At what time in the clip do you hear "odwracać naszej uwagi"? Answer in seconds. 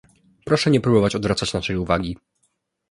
1.15-2.17